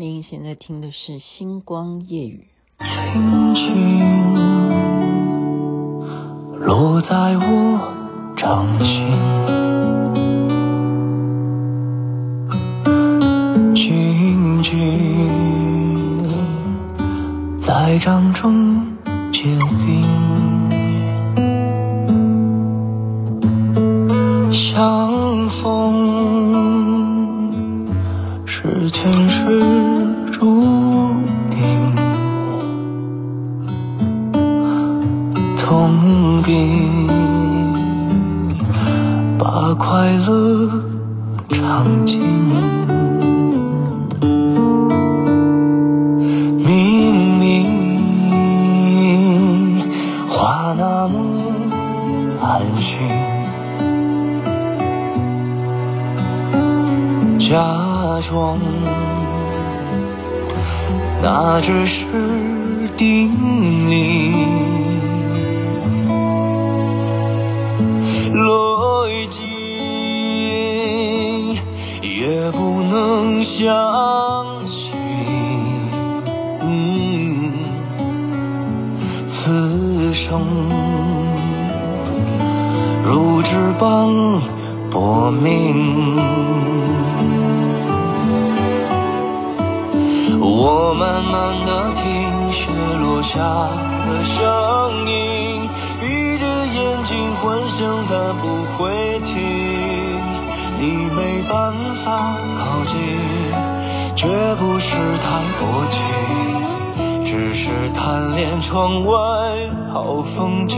[0.00, 2.46] 您现在听的是《星光夜雨》。
[3.12, 4.34] 轻轻
[6.58, 7.44] 落在我
[8.34, 8.86] 掌心，
[13.74, 14.70] 静静
[17.66, 18.96] 在掌中
[19.30, 20.39] 结冰，
[61.62, 63.28] 那只是叮
[63.86, 63.92] 咛。
[68.32, 69.38] 泪尽
[72.00, 74.96] 也不能相信，
[76.62, 77.52] 嗯，
[79.34, 80.40] 此生
[83.04, 84.08] 如纸般
[84.90, 85.44] 薄命。
[90.62, 93.32] 我慢慢地听雪落下
[94.04, 95.66] 的声音。
[95.98, 96.04] 闭
[96.38, 98.44] 着眼睛幻想它不
[98.76, 99.32] 会停，
[100.78, 101.72] 你没办
[102.04, 102.92] 法靠近，
[104.16, 104.90] 绝不是
[105.24, 105.96] 太薄情，
[107.24, 109.12] 只是贪恋窗外
[109.94, 110.76] 好风景。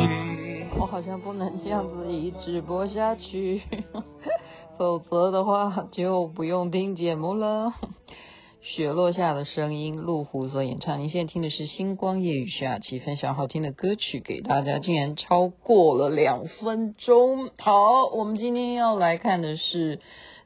[0.79, 3.63] 我好像不能这样子一直播下去，
[4.79, 7.73] 否则的话就不用听节目了。
[8.65, 11.01] 雪落下的声音，路虎所演唱。
[11.01, 17.51] 您现在听的是《星光夜雨》，徐雅琪分享好听的歌曲给大家，竟然超过了两分钟。
[17.59, 19.99] 好，我们今天要来看的是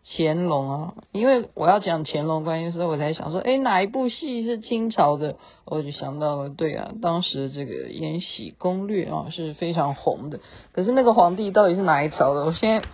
[0.03, 5.37] 乾隆啊，因为我要讲乾隆关系，所以我才想说，哎，哪一部戏是清朝的？
[5.67, 10.41] 我就想到了，对啊，当时这个《延禧攻略》啊是非常红的。
[10.73, 12.47] 可是那个皇帝到底是哪一朝的？
[12.47, 12.89] 我现在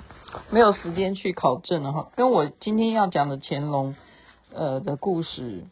[0.50, 2.10] 没有时间去考证了哈。
[2.16, 3.94] 跟我今天要讲的乾隆。
[4.54, 5.64] 呃的故事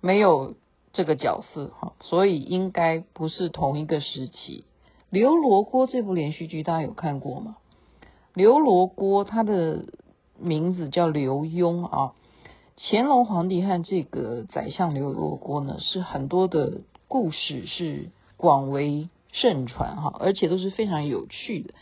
[0.00, 0.54] 没有
[0.92, 4.64] 这个角色哈，所以应该不是同一个时期。
[5.10, 7.56] 刘罗锅这部连续剧大家有看过吗？
[8.34, 9.86] 刘罗锅他的
[10.38, 12.12] 名字叫刘墉啊。
[12.76, 21.74] 乾隆皇帝和这个宰相刘罗锅呢，是很多的故事是广为盛传哈，而且都是非常有趣的，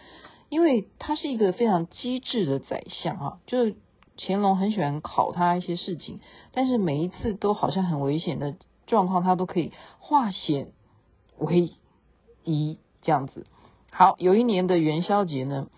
[0.49, 3.77] 因为他是一个非常机智的宰相哈，就是。
[4.19, 6.21] 乾隆很喜欢考他一些事情，
[6.53, 8.57] 但是每一次都好像很危险的
[8.87, 10.69] 状况，他都可以化险
[11.39, 11.73] 为
[12.45, 13.47] 夷这样子。
[13.93, 15.69] 好，有一年的元宵节呢，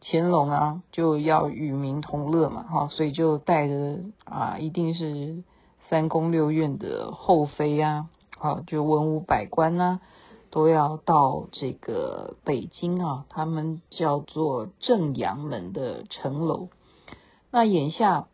[0.00, 5.42] 乾隆啊就要与民同乐嘛，哈，所以就带着啊，一定是
[5.88, 10.00] 三宫六院的后妃啊，啊，就文武百官呐，
[10.50, 16.68] 都要到这个北京啊，他们叫做正阳门的城楼。
[17.54, 18.28] 那眼下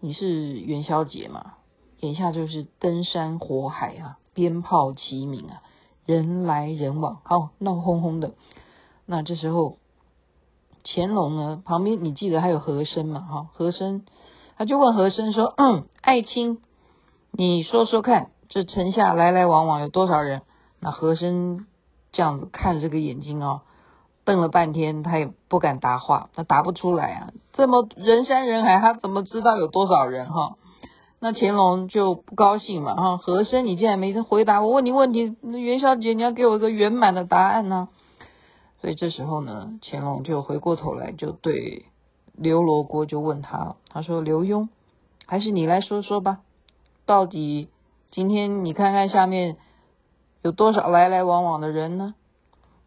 [0.00, 1.54] 你是元宵节嘛？
[2.00, 5.62] 眼下就是灯山火海啊，鞭炮齐鸣啊，
[6.04, 8.34] 人来人往，好闹哄哄的。
[9.06, 9.78] 那这时候
[10.82, 13.20] 乾隆呢，旁边你记得还有和珅嘛？
[13.20, 14.04] 哈，和珅
[14.58, 16.60] 他就问和珅说：“嗯，爱卿，
[17.30, 20.42] 你说说看，这城下来来往往有多少人？”
[20.80, 21.68] 那和珅
[22.10, 23.62] 这样子看着这个眼睛哦。
[24.26, 27.30] 瞪了半天，他也不敢答话，他答不出来啊！
[27.52, 30.56] 这么人山人海，他怎么知道有多少人哈？
[31.20, 33.16] 那乾隆就不高兴嘛哈！
[33.18, 37.88] 和珅，你竟然没回答我问你问题，那元宵节你要给我一个圆满的答案呢？
[38.78, 41.86] 所以这时候呢，乾隆就回过头来，就对
[42.34, 44.68] 刘罗锅就问他，他说：“刘墉，
[45.24, 46.40] 还是你来说说吧，
[47.06, 47.68] 到底
[48.10, 49.56] 今天你看看下面
[50.42, 52.14] 有多少来来往往的人呢？”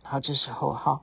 [0.04, 1.00] 好，这时候哈。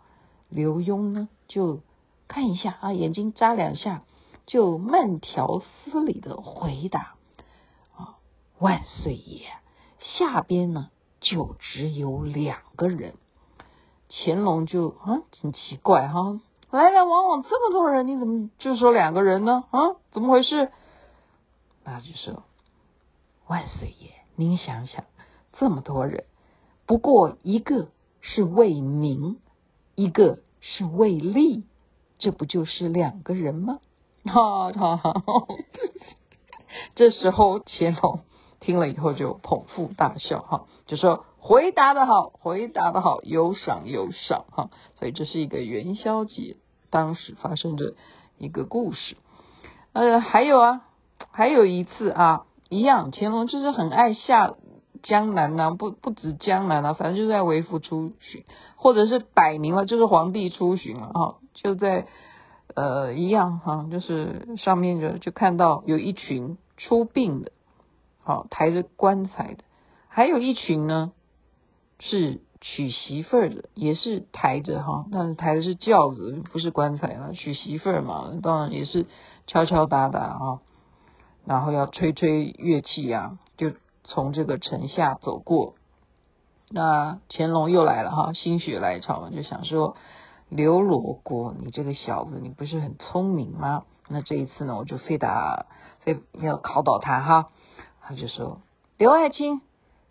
[0.57, 1.81] 刘墉呢，就
[2.29, 4.05] 看一下啊，眼睛眨两下，
[4.47, 7.15] 就慢条斯理的回答
[7.95, 8.17] 啊，
[8.59, 9.51] 万岁爷，
[9.99, 10.89] 下边呢
[11.21, 13.17] 就只有两个人。
[14.09, 19.65] 乾隆就啊，很奇怪哈，来来往往这么多人，你怎么就说两个人呢？
[19.71, 20.73] 啊，怎么回事？
[21.85, 22.45] 那就说，
[23.47, 25.05] 万岁爷，您想想，
[25.53, 26.25] 这么多人，
[26.87, 27.89] 不过一个
[28.23, 29.39] 是为民。
[29.99, 31.65] 一个是为利，
[32.19, 33.79] 这不就是两个人吗？
[34.25, 35.23] 哈哈哈！
[36.97, 38.21] 这时候乾隆
[38.59, 44.71] 听了以后就捧腹大笑哈，就说回答的好，回答的好，有赏有赏哈。
[44.97, 46.57] 所以这是一个元宵节
[46.91, 47.95] 当时发生的
[48.37, 49.17] 一个故事。
[49.93, 50.83] 呃，还有啊，
[51.31, 54.57] 还有一次啊，一样，乾隆就是很爱下
[55.03, 58.45] 江南呐、啊，不不止江南啊，反正就在微服出巡，
[58.77, 62.07] 或者是摆明了就是皇帝出巡了哈，就在
[62.75, 67.53] 呃一样哈，就是上面就就看到有一群出殡的。
[68.23, 69.63] 好，抬着棺材的，
[70.09, 71.13] 还有一群呢，
[72.01, 77.31] 是娶媳妇儿的，也是抬着哈，但是抬的是轿子，不是棺材啊。
[77.35, 79.07] 娶媳妇儿嘛，当然也是
[79.47, 80.59] 敲敲打打啊，
[81.45, 83.39] 然后要吹吹乐器啊，
[84.07, 85.75] 从这个城下走过。
[86.69, 89.97] 那乾隆又来了哈，心血来潮嘛，就想说
[90.49, 93.85] 刘罗锅，你这个小子，你不是很聪明吗？
[94.09, 95.67] 那这一次呢，我就非打
[96.01, 97.49] 非要考倒他哈。
[98.01, 98.61] 他就说
[98.99, 99.61] ：“刘爱卿，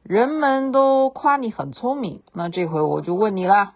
[0.03, 3.75] 人们都夸你很聪明，那这回我就问你啦，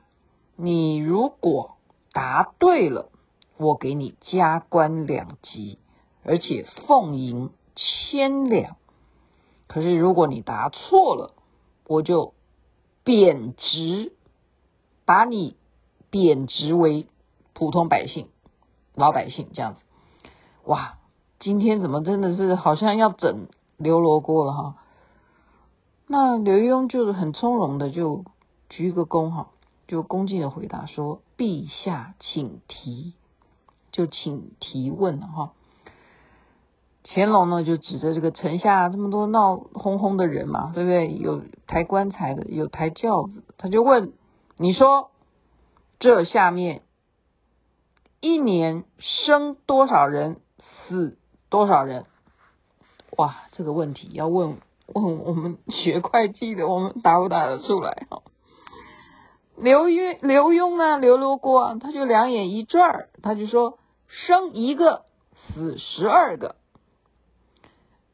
[0.57, 1.77] 你如果
[2.12, 3.10] 答对了，
[3.57, 5.80] 我给你加官两级，
[6.24, 8.75] 而且俸银千两；
[9.69, 11.31] 可是如果你答错了，
[11.88, 12.33] 我就
[13.06, 14.12] 贬值，
[15.06, 15.56] 把你
[16.10, 17.07] 贬值为
[17.54, 18.27] 普通百姓、
[18.94, 19.81] 老百姓这样子。
[20.66, 20.98] 哇，
[21.39, 23.48] 今天怎么真的是好像要整？”
[23.81, 24.75] 刘罗锅了哈，
[26.06, 28.25] 那刘墉就是很从容的就
[28.68, 29.51] 鞠个躬哈，
[29.88, 33.13] 就恭敬的回答说：“陛下请提，
[33.94, 35.54] 就请提问了哈。”
[37.03, 41.17] 乾隆呢就指着这个城下这么多闹哄哄的人嘛，对不对？
[41.17, 44.13] 有抬棺材的，有抬轿子，他就问
[44.57, 45.11] ：“你说
[45.99, 46.83] 这下面
[48.19, 50.41] 一年生多少人，
[50.87, 51.17] 死
[51.49, 52.05] 多少人？”
[53.17, 54.57] 哇，这个问题要问
[54.93, 58.05] 问我们学会计的，我们答不答得出来？
[58.09, 58.21] 哈，
[59.57, 65.05] 刘墉刘墉啊，刘罗锅，他就两眼一转，他就说：生一个，
[65.47, 66.55] 死十二个，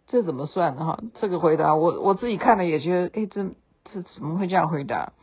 [0.07, 0.99] 这怎么算的哈？
[1.15, 3.43] 这个回答我我自己看了也觉得，哎，这
[3.83, 5.13] 这怎么会这样回答？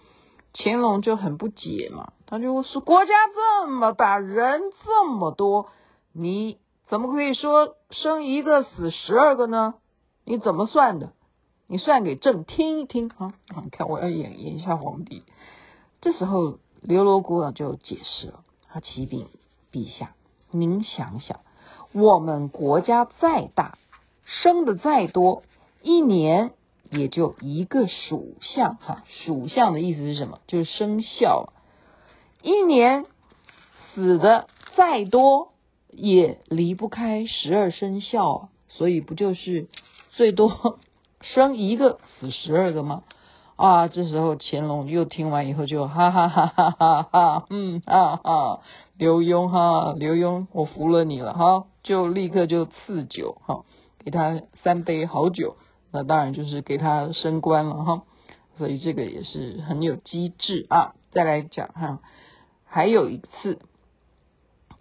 [0.55, 5.69] 乾隆就很不解嘛，他就说：国家这么大，人这么多，
[6.13, 6.59] 你。
[6.89, 9.75] 怎么可以说生一个死十二个呢？
[10.27, 11.13] 你怎么算的？
[11.67, 13.33] 你算给朕听一听啊！
[13.65, 15.23] 你看我要演演一下皇帝。
[16.03, 19.29] 这时候刘罗锅就解释了，他启禀
[19.73, 20.11] 陛下，
[20.51, 21.41] 您想想，
[21.93, 23.79] 我们国家再大，
[24.25, 25.43] 生的再多，
[25.83, 26.53] 一年
[26.91, 29.05] 也就一个属相哈。
[29.25, 30.41] 属相的意思是什么？
[30.47, 31.53] 就是生肖。
[32.43, 33.07] 一年
[33.95, 35.49] 死的再多。
[35.95, 39.69] 也离不开十二生肖，所以不就是
[40.13, 40.79] 最多
[41.21, 43.03] 生一个死十二个吗？
[43.57, 48.61] 啊，这时候乾隆又听完以后就哈哈哈哈哈哈，嗯哈哈，
[48.97, 53.67] 刘墉哈，刘墉，我服了你了哈，就立刻就赐酒哈，
[54.03, 55.57] 给他三杯好酒，
[55.91, 58.03] 那当然就是给他升官了哈，
[58.59, 60.95] 所以这个也是很有机智啊。
[61.13, 62.01] 再来讲哈，
[62.65, 63.59] 还有一次。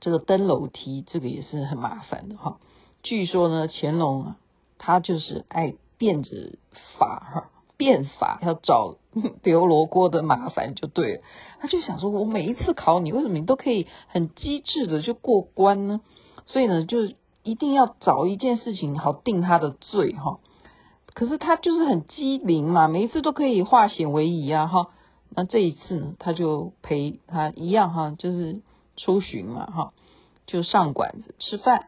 [0.03, 2.57] 这个登楼梯，这个也是很麻烦的哈。
[3.03, 4.37] 据说呢，乾隆啊，
[4.79, 6.57] 他就是爱变着
[6.97, 8.95] 法哈，变法要找
[9.43, 11.21] 刘罗锅的麻烦就对了。
[11.59, 16.01] 他就想说，我每一次考你，为什么你都可以很机智的就过关呢？
[16.47, 16.97] 所以呢，就
[17.43, 20.39] 一定要找一件事情好定他的罪哈。
[21.13, 24.87] 可是他就是很机灵嘛，每一次都可以化险为夷啊哈。
[25.29, 28.61] 那这一次呢，他就陪他一样哈，就是。
[28.97, 29.93] 出巡嘛，哈，
[30.45, 31.87] 就上馆子吃饭。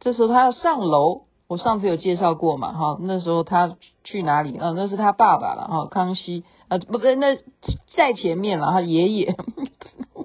[0.00, 4.58] 这时候他要上楼，我上次有介绍过嘛，哈，那时候他去哪里？
[4.58, 7.36] 啊，那是他爸爸了，哈，康熙啊，不对，那
[7.96, 9.34] 在前面了，哈，爷爷。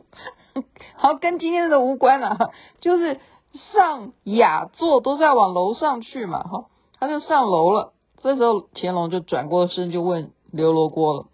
[0.97, 2.51] 好，跟今天的无关了，
[2.81, 3.19] 就是
[3.57, 6.65] 上雅座都是要往楼上去嘛，哈，
[6.99, 7.93] 他就上楼了。
[8.17, 11.25] 这时候乾隆就转过身就问刘罗锅了：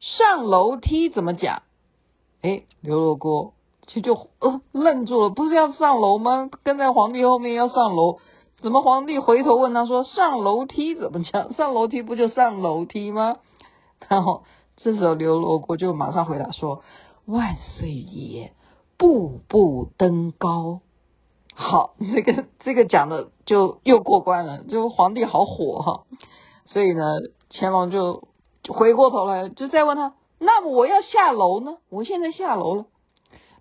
[0.00, 1.62] 上楼梯怎么讲？
[2.42, 3.54] 哎，刘罗锅
[3.86, 6.50] 就就呃愣住了，不是要上楼吗？
[6.64, 8.18] 跟在皇帝后面要上楼，
[8.60, 11.52] 怎么皇帝回头问他说上楼梯怎么讲？
[11.54, 13.36] 上楼梯不就上楼梯吗？
[14.08, 14.42] 然后
[14.76, 16.82] 这时候刘罗锅就马上回答说
[17.26, 18.52] ：“万岁爷，
[18.98, 20.80] 步步登高。”
[21.58, 26.02] 好， 这个这个讲的就又过关了，就皇帝好火哈。
[26.66, 27.02] 所以呢，
[27.50, 28.28] 乾隆就
[28.68, 30.12] 回过头来就再问他。
[30.38, 31.78] 那么我要下楼呢？
[31.88, 32.84] 我现在下楼了。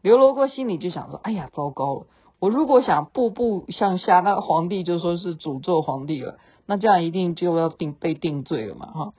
[0.02, 2.08] 刘罗锅心里就想说：“哎呀，糟糕了！
[2.40, 6.36] 我如果想步步向下，那皇帝就说是诅咒皇帝了；
[6.66, 9.14] 那这样一定就要定被定罪了嘛哈。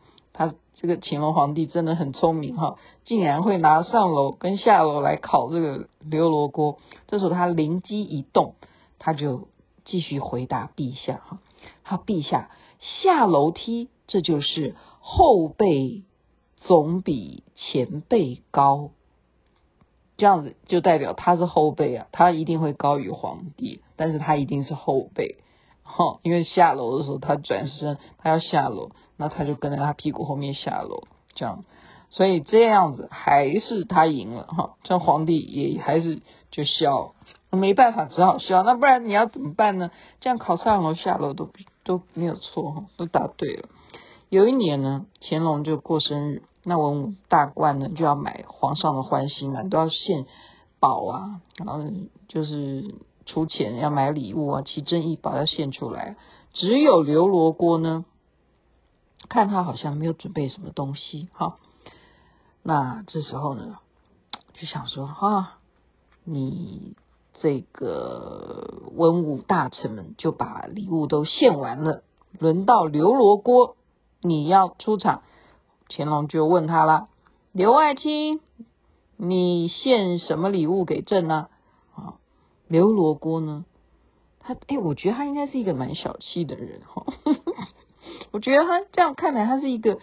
[0.76, 6.78] 这个乾隆皇帝真的很聪明哈，竟然会拿上楼跟下楼来考这个刘罗锅。
[7.06, 8.54] 这时候他灵机一动，
[8.98, 9.48] 他就
[9.84, 11.38] 继续回答陛下哈，
[11.82, 16.02] 他陛下下楼梯，这就是后辈
[16.60, 18.90] 总比前辈高。
[20.18, 25.36] 这样子就代表他是后辈啊，他一定会高于皇帝，但是他一定是后辈，
[25.86, 31.64] 哈，因为下楼的时候他转身，他要下楼，那他就跟在他屁股后面下楼，这样，
[32.10, 37.14] 所以这样子还是他赢了，哈，这皇帝也还是就笑，
[37.50, 39.90] 没办法，只好笑，那不然你要怎么办呢？
[40.20, 41.48] 这样考上楼下楼都
[41.84, 43.68] 都没有错，哈，都答对了。
[44.28, 46.42] 有一年呢，乾隆就过生日。
[46.68, 50.26] 那文武大官呢，就要买皇上的欢心嘛，都要献
[50.80, 51.80] 宝啊，然后
[52.26, 52.92] 就是
[53.26, 56.16] 出钱要买礼物啊，奇珍异宝要献出来。
[56.54, 58.04] 只有刘罗锅呢，
[59.28, 61.58] 看他好像没有准备什么东西，哈。
[62.62, 63.78] 那这时候呢，
[64.54, 65.58] 就想说啊，
[66.24, 66.96] 你
[67.40, 72.02] 这个文武大臣们就把礼物都献完了，
[72.38, 73.76] 轮到刘罗锅，
[74.22, 75.22] 你要出场。
[75.88, 77.08] 乾隆就问他了
[77.52, 78.40] ：“刘爱卿，
[79.16, 81.55] 你献什么礼物给朕呢？”啊，
[82.68, 83.64] 刘罗锅呢？
[84.40, 87.04] 他哎，我觉得他应该是一个蛮小气的人哈。
[88.30, 89.98] 我觉得他这样看来，他是一个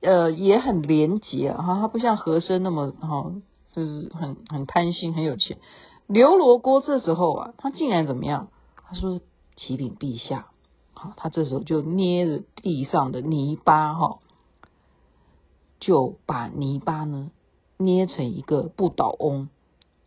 [0.00, 3.32] 呃也很廉洁哈，他不像和珅那么哈，
[3.72, 5.58] 就是很很贪心，很有钱。
[6.06, 8.48] 刘罗锅这时候啊，他竟然怎么样？
[8.86, 9.20] 他说
[9.56, 10.48] ：“启禀陛下。”
[10.92, 14.18] 好，他这时候就捏着地上的泥巴哈。
[15.80, 17.30] 就把泥巴呢
[17.76, 19.48] 捏成一个不倒翁，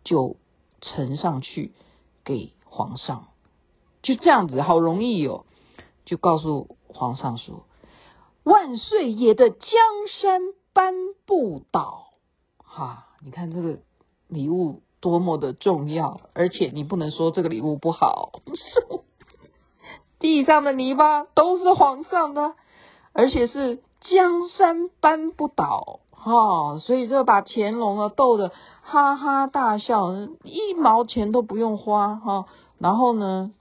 [0.03, 0.35] 就
[0.81, 1.71] 呈上去
[2.31, 3.27] 给皇上，
[4.01, 5.43] 就这样子，好容易哦。
[6.05, 7.65] 就告诉皇上说
[8.43, 9.59] ：“万岁爷的江
[10.21, 10.93] 山搬
[11.25, 12.13] 不倒。”
[12.63, 13.79] 哈，你看这个
[14.29, 18.31] 礼物多么的重要，而且你不能说这个礼物不好。
[20.19, 22.55] 地上的泥巴都是皇上的，
[23.11, 23.83] 而且是。
[24.03, 28.51] 江山搬不倒，哦，所以就把乾隆啊逗得
[28.81, 30.13] 哈哈大笑，
[30.43, 32.45] 一毛钱都不用花，哈、哦，
[32.77, 33.51] 然后呢，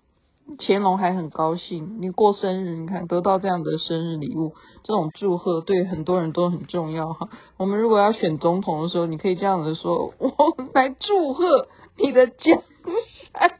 [0.58, 7.28] 乾隆还很高兴，你过生日，你看得到这样的生日礼物，这种祝贺对很多人都很重要，哈。
[7.56, 10.32] 我们如果要选总统的时候，你可以这样子说，我
[10.74, 12.62] 来祝贺你的江
[13.32, 13.59] 山。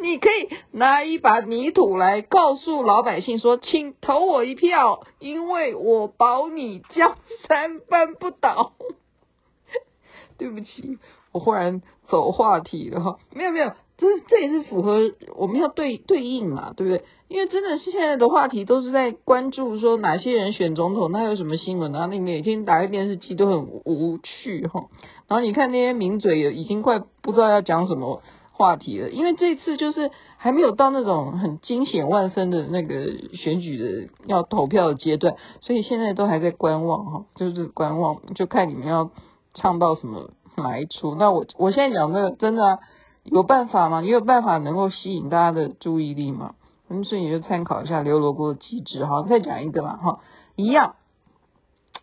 [0.00, 7.16] 你可以拿一把泥土来告诉老百姓说，请投我一票，因为我保你江
[7.48, 8.72] 山搬不倒。
[10.38, 10.98] 对不起，
[11.32, 13.18] 我忽然走话题了哈。
[13.34, 17.04] 没有没有，这这也是符合我们要对对应嘛，对不对？
[17.26, 22.06] 因为真的是现在的话题都是在关注说哪些人选总统，那有什么新闻啊？
[22.06, 24.86] 你每天打开电视机都很无趣哈。
[25.26, 28.22] 然后你看那些名嘴也已经快不知道要讲什么。
[28.58, 39.10] 话题了，因为这次就是还没有到那种很惊险万分的那个选举的要投票的阶段，所以现在都还在观望哈，就是观望，就看你们要
[39.54, 41.14] 唱到什么哪一出。
[41.14, 42.80] 那我我现在讲这个真的，
[43.22, 44.00] 有办法吗？
[44.00, 46.56] 你有办法能够吸引大家的注意力吗？
[46.88, 49.24] 嗯，所以你就参考一下刘罗锅的机制哈。
[49.28, 50.20] 再讲一个嘛哈，
[50.56, 50.96] 一样，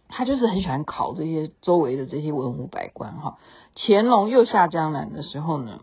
[0.07, 3.37] 他就是很喜欢考这些周围的这些文武百官哈。
[3.75, 5.81] 乾隆又下江南的时候呢，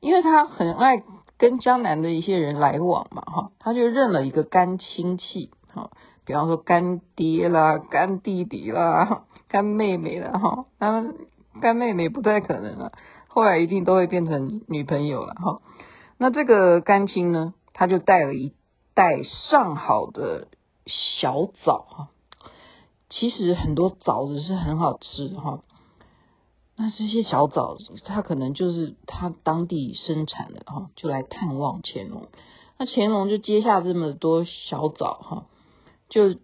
[0.00, 1.02] 因为他很爱
[1.38, 5.90] 跟江南的一些人来往嘛，哈，他就认了一个干亲戚，哈，
[6.24, 11.14] 比方说干爹啦、干弟弟啦、干妹妹啦，哈，当然
[11.60, 12.92] 干妹妹不太可能了，
[13.28, 15.60] 后来一定都会变成女朋友了，哈。
[16.16, 18.54] 那这个干亲呢，他就带了一
[18.94, 20.48] 袋上好的
[20.86, 22.08] 小枣，哈，
[23.08, 25.60] 其实很多枣子是很好吃，哈。
[26.82, 32.28] 那这些小枣，他可能就是他当地生产的哈，就来探望乾隆。
[32.78, 35.46] 那乾隆就接下这么多小枣哈，
[36.08, 36.36] 就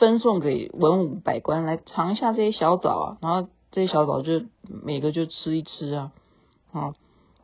[0.00, 3.18] 分送给文武百官来尝一下这些小枣啊。
[3.20, 6.12] 然后这些小枣就每个就吃一吃啊。
[6.72, 6.94] 啊，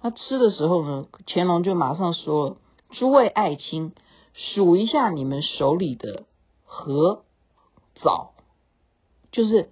[0.03, 2.57] 他吃的时候呢，乾隆就马上说
[2.91, 3.93] ：“诸位爱卿，
[4.33, 6.25] 数一下你们手里的
[6.64, 7.23] 禾
[7.95, 8.33] 枣，
[9.31, 9.71] 就是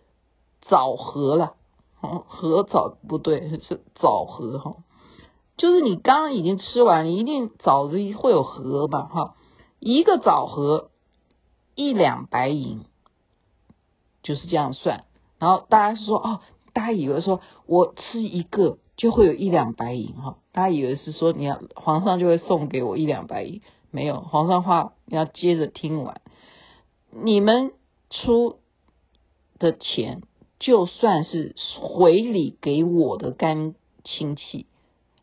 [0.60, 1.54] 枣核了。”
[2.02, 4.76] 和枣不对，是枣核哈，
[5.56, 9.34] 就是你刚刚已经吃完，一定枣子会有核吧哈，
[9.78, 10.90] 一个枣核
[11.74, 12.84] 一两白银，
[14.22, 15.04] 就是这样算。
[15.38, 16.40] 然后大家是说哦，
[16.72, 26.20] 大家以为说我吃一个就会有一两白银哈，大家以为是说你要皇上就会送给我一两白银，没有，皇上话你要接着听完。
[27.10, 27.72] 你们
[28.10, 28.56] 出
[29.58, 30.22] 的钱，
[30.62, 34.66] 就算是回礼给我的干亲戚，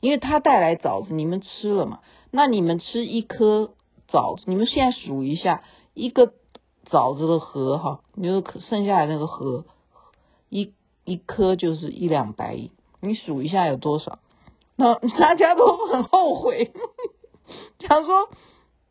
[0.02, 2.02] 因为他带来枣子，你们吃了嘛？
[2.30, 3.72] 那你们吃一颗
[4.10, 6.34] 枣子，你们现在数一下，一个
[6.88, 9.64] 枣子的核哈，你就剩下来那个核，
[10.50, 10.74] 一
[11.06, 14.20] 一颗就是一两白银，你数一下有多少？
[14.76, 16.74] 那大家都很后悔，
[17.80, 18.28] 讲说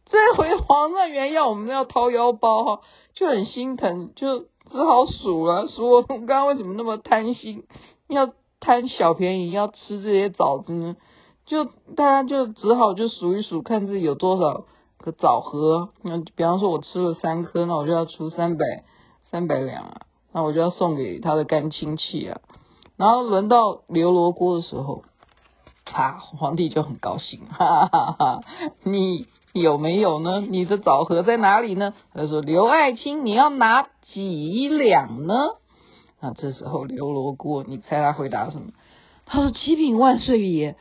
[0.07, 2.81] 这回皇上原要我们要掏腰包哈，
[3.13, 7.65] 就很心疼，就只好数了，数我刚刚为什么那么贪心，
[8.09, 10.97] 要贪小便宜，要吃这些枣子呢？
[11.47, 14.65] 就大家就只好就数一数，看自己有多少
[14.99, 15.91] 个枣核。
[16.03, 18.65] 那比方说我吃了三颗，那我就要出三百
[19.31, 20.01] 三百两啊，
[20.33, 22.41] 那我就要送给他的干亲戚啊。
[22.97, 25.03] 然后轮到刘罗锅的时候。
[25.91, 28.41] 啊，皇帝就很高兴，哈哈哈哈！
[28.85, 30.43] 你有没有呢？
[30.43, 31.95] 你的枣核在哪里呢？
[32.13, 35.35] 他说：“刘爱卿，你要拿几两呢？”
[36.21, 38.73] 啊，这时候刘罗锅，你猜他回答什么？
[39.27, 40.77] 他说：“启禀万岁爷，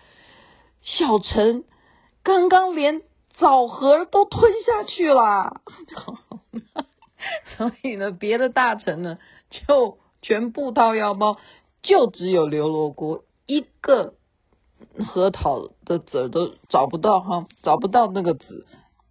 [0.82, 1.64] 小臣
[2.24, 3.02] 刚刚连
[3.38, 5.62] 枣核都吞下去了。
[7.58, 9.18] ”所以呢，别的大臣呢
[9.50, 11.38] 就全部掏腰包，
[11.82, 14.14] 就只有刘罗锅一个。
[15.08, 18.68] 核桃的籽都找不到哈，找不到那个籽，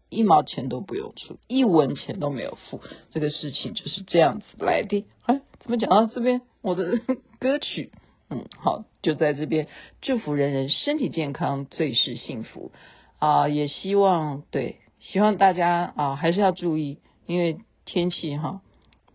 [0.08, 5.04] 一毛钱都不用出，一文钱都没有付，这个事情就是这样子来的。
[5.24, 6.42] 哎，怎么讲到这边？
[6.62, 6.98] 我的
[7.38, 7.90] 歌曲，
[8.30, 9.68] 嗯，好，就在这边
[10.00, 12.72] 祝福人人身体健康，最是幸福
[13.18, 13.48] 啊！
[13.48, 18.60] 也希望对，希望大家啊还是要注意，因为天气哈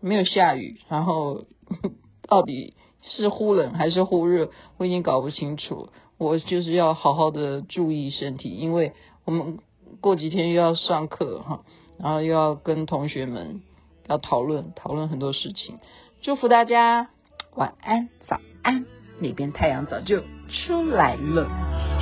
[0.00, 1.44] 没有下雨，然后
[2.28, 5.88] 到底是忽冷还是忽热，我已经搞不清楚。
[6.18, 8.92] 我就是要好好的注意身体，因为
[9.24, 9.58] 我们
[10.02, 11.60] 过几天又要上课哈，
[11.96, 13.62] 然后又要跟同学们
[14.08, 15.78] 要讨论讨论很多事情。
[16.22, 17.08] 祝福大家
[17.54, 18.84] 晚安早安，
[19.20, 21.46] 那边太阳早就出来了。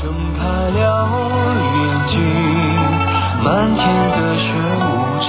[0.01, 1.07] 睁开了
[1.77, 2.19] 眼睛，
[3.45, 4.45] 满天的雪
[4.81, 4.89] 无
[5.21, 5.29] 情，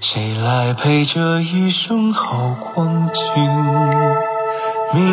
[0.00, 3.20] 谁来陪这一生好光景？
[4.94, 5.04] 明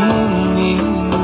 [0.56, 1.21] 明。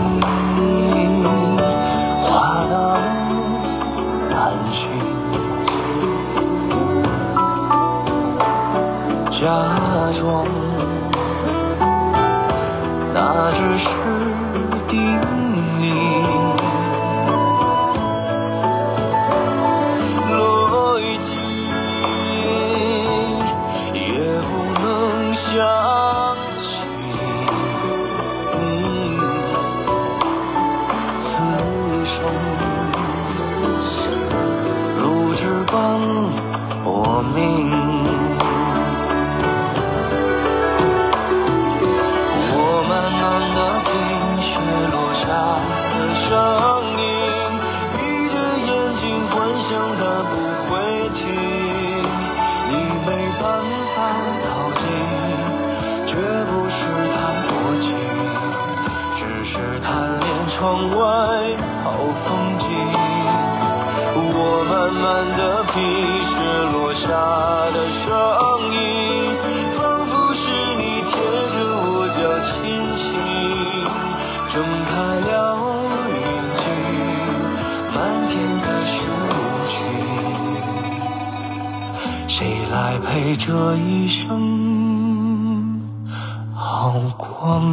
[10.13, 10.45] 装，
[13.13, 14.16] 那只是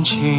[0.04, 0.33] 光